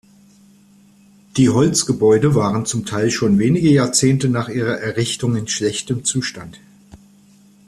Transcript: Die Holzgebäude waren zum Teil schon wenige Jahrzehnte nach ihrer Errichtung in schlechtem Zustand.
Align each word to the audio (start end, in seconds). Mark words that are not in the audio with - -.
Die 1.37 1.49
Holzgebäude 1.51 2.33
waren 2.33 2.65
zum 2.65 2.87
Teil 2.87 3.11
schon 3.11 3.37
wenige 3.37 3.69
Jahrzehnte 3.69 4.29
nach 4.29 4.49
ihrer 4.49 4.79
Errichtung 4.79 5.35
in 5.35 5.47
schlechtem 5.47 6.05
Zustand. 6.05 6.59